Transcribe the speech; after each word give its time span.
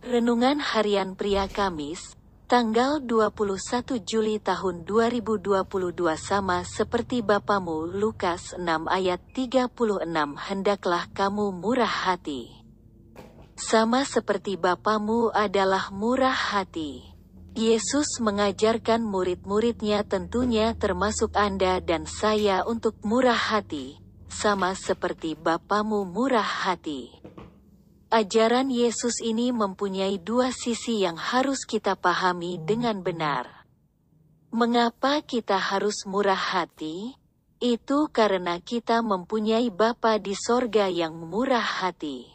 Renungan 0.00 0.64
Harian 0.64 1.12
Pria 1.12 1.44
Kamis, 1.44 2.16
tanggal 2.48 3.04
21 3.04 4.00
Juli 4.00 4.40
tahun 4.40 4.88
2022 4.88 5.60
sama 6.16 6.64
seperti 6.64 7.20
Bapamu 7.20 7.84
Lukas 7.84 8.56
6 8.56 8.64
ayat 8.88 9.20
36 9.36 10.08
Hendaklah 10.40 11.04
kamu 11.12 11.52
murah 11.52 12.08
hati. 12.08 12.48
Sama 13.60 14.08
seperti 14.08 14.56
Bapamu 14.56 15.36
adalah 15.36 15.92
murah 15.92 16.32
hati. 16.32 17.04
Yesus 17.52 18.24
mengajarkan 18.24 19.04
murid-muridnya 19.04 20.00
tentunya 20.08 20.72
termasuk 20.80 21.36
Anda 21.36 21.76
dan 21.84 22.08
saya 22.08 22.64
untuk 22.64 22.96
murah 23.04 23.36
hati, 23.36 24.00
sama 24.32 24.72
seperti 24.72 25.36
Bapamu 25.36 26.08
murah 26.08 26.64
hati. 26.64 27.19
Ajaran 28.10 28.74
Yesus 28.74 29.22
ini 29.22 29.54
mempunyai 29.54 30.18
dua 30.18 30.50
sisi 30.50 30.98
yang 30.98 31.14
harus 31.14 31.62
kita 31.62 31.94
pahami 31.94 32.58
dengan 32.58 33.06
benar. 33.06 33.46
Mengapa 34.50 35.22
kita 35.22 35.54
harus 35.54 36.02
murah 36.10 36.34
hati? 36.34 37.14
Itu 37.62 38.10
karena 38.10 38.58
kita 38.58 38.98
mempunyai 39.06 39.70
Bapa 39.70 40.18
di 40.18 40.34
sorga 40.34 40.90
yang 40.90 41.22
murah 41.22 41.62
hati. 41.62 42.26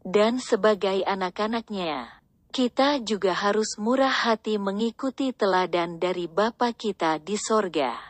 Dan 0.00 0.40
sebagai 0.40 1.04
anak-anaknya, 1.04 2.24
kita 2.48 2.96
juga 3.04 3.36
harus 3.36 3.76
murah 3.76 4.32
hati 4.32 4.56
mengikuti 4.56 5.36
teladan 5.36 6.00
dari 6.00 6.24
Bapa 6.24 6.72
kita 6.72 7.20
di 7.20 7.36
sorga. 7.36 8.00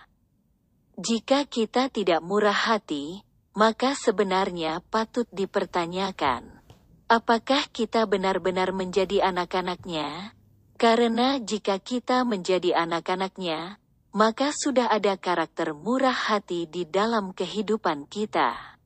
Jika 0.94 1.50
kita 1.50 1.90
tidak 1.90 2.22
murah 2.22 2.70
hati, 2.70 3.26
maka 3.58 3.98
sebenarnya 3.98 4.86
patut 4.86 5.26
dipertanyakan 5.34 6.57
Apakah 7.08 7.72
kita 7.72 8.04
benar-benar 8.04 8.76
menjadi 8.76 9.32
anak-anaknya? 9.32 10.36
Karena 10.76 11.40
jika 11.40 11.80
kita 11.80 12.20
menjadi 12.28 12.84
anak-anaknya, 12.84 13.80
maka 14.12 14.52
sudah 14.52 14.92
ada 14.92 15.16
karakter 15.16 15.72
murah 15.72 16.12
hati 16.12 16.68
di 16.68 16.84
dalam 16.84 17.32
kehidupan 17.32 18.04
kita. 18.12 18.76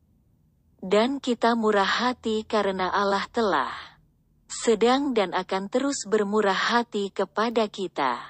Dan 0.78 1.18
kita 1.18 1.58
murah 1.58 2.06
hati 2.06 2.46
karena 2.46 2.94
Allah 2.94 3.26
telah 3.26 3.74
sedang 4.46 5.18
dan 5.18 5.34
akan 5.34 5.66
terus 5.66 6.06
bermurah 6.06 6.78
hati 6.78 7.10
kepada 7.10 7.66
kita. 7.66 8.22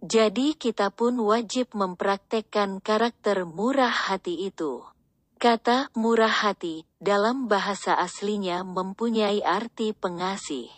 Jadi 0.00 0.56
kita 0.56 0.88
pun 0.88 1.12
wajib 1.20 1.76
mempraktekkan 1.76 2.80
karakter 2.80 3.44
murah 3.44 3.92
hati 3.92 4.48
itu. 4.48 4.95
Kata 5.36 5.92
murah 5.92 6.32
hati 6.32 6.88
dalam 6.96 7.44
bahasa 7.44 7.92
aslinya 7.92 8.64
mempunyai 8.64 9.44
arti 9.44 9.92
pengasih, 9.92 10.72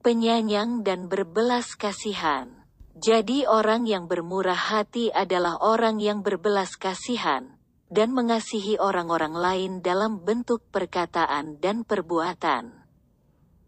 penyayang 0.00 0.80
dan 0.80 1.04
berbelas 1.04 1.76
kasihan. 1.76 2.48
Jadi 2.96 3.44
orang 3.44 3.84
yang 3.84 4.08
bermurah 4.08 4.56
hati 4.56 5.12
adalah 5.12 5.60
orang 5.60 6.00
yang 6.00 6.24
berbelas 6.24 6.80
kasihan 6.80 7.60
dan 7.92 8.16
mengasihi 8.16 8.80
orang-orang 8.80 9.36
lain 9.36 9.72
dalam 9.84 10.24
bentuk 10.24 10.64
perkataan 10.72 11.60
dan 11.60 11.84
perbuatan. 11.84 12.72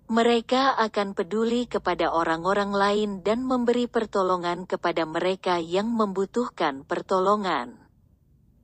Mereka 0.08 0.80
akan 0.80 1.12
peduli 1.12 1.68
kepada 1.68 2.08
orang-orang 2.08 2.72
lain 2.72 3.10
dan 3.20 3.44
memberi 3.44 3.84
pertolongan 3.84 4.64
kepada 4.64 5.04
mereka 5.04 5.60
yang 5.60 5.92
membutuhkan 5.92 6.88
pertolongan. 6.88 7.91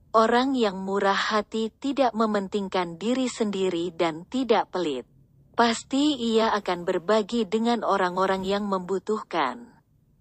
Orang 0.09 0.57
yang 0.57 0.81
murah 0.81 1.13
hati 1.13 1.69
tidak 1.69 2.17
mementingkan 2.17 2.97
diri 2.97 3.29
sendiri 3.29 3.93
dan 3.93 4.25
tidak 4.25 4.73
pelit. 4.73 5.05
Pasti 5.53 6.17
ia 6.17 6.49
akan 6.49 6.81
berbagi 6.81 7.45
dengan 7.45 7.85
orang-orang 7.85 8.41
yang 8.41 8.65
membutuhkan. 8.65 9.69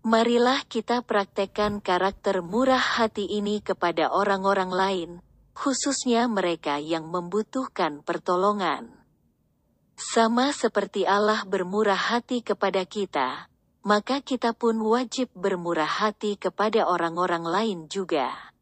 Marilah 0.05 0.61
kita 0.69 1.01
praktekkan 1.01 1.81
karakter 1.81 2.45
murah 2.45 3.01
hati 3.01 3.33
ini 3.33 3.65
kepada 3.65 4.13
orang-orang 4.13 4.69
lain, 4.69 5.11
khususnya 5.57 6.29
mereka 6.29 6.77
yang 6.77 7.09
membutuhkan 7.09 8.05
pertolongan. 8.05 8.93
Sama 9.97 10.53
seperti 10.53 11.09
Allah 11.09 11.49
bermurah 11.49 12.13
hati 12.13 12.45
kepada 12.45 12.85
kita, 12.85 13.49
maka 13.89 14.21
kita 14.21 14.53
pun 14.53 14.77
wajib 14.85 15.33
bermurah 15.33 15.89
hati 15.89 16.37
kepada 16.37 16.85
orang-orang 16.85 17.49
lain 17.49 17.79
juga. 17.89 18.53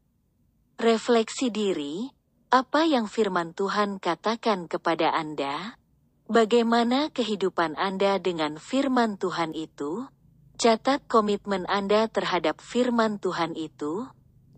Refleksi 0.77 1.49
diri, 1.49 2.05
apa 2.53 2.85
yang 2.85 3.09
firman 3.09 3.57
Tuhan 3.57 3.97
katakan 3.97 4.69
kepada 4.69 5.09
Anda? 5.09 5.73
Bagaimana 6.29 7.09
kehidupan 7.09 7.73
Anda 7.73 8.21
dengan 8.21 8.61
firman 8.61 9.17
Tuhan 9.17 9.57
itu? 9.57 10.05
Catat 10.61 11.01
komitmen 11.09 11.65
Anda 11.65 12.05
terhadap 12.05 12.61
firman 12.61 13.17
Tuhan 13.17 13.57
itu. 13.57 14.05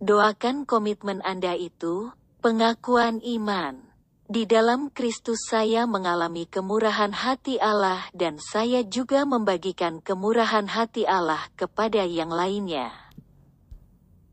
Doakan 0.03 0.67
komitmen 0.67 1.23
Anda 1.23 1.55
itu, 1.55 2.11
pengakuan 2.43 3.23
iman. 3.23 3.79
Di 4.27 4.43
dalam 4.43 4.91
Kristus 4.91 5.47
saya 5.47 5.87
mengalami 5.87 6.43
kemurahan 6.51 7.15
hati 7.15 7.63
Allah 7.63 8.03
dan 8.11 8.43
saya 8.43 8.83
juga 8.83 9.23
membagikan 9.23 10.03
kemurahan 10.03 10.67
hati 10.67 11.07
Allah 11.07 11.47
kepada 11.55 12.03
yang 12.03 12.27
lainnya. 12.27 13.08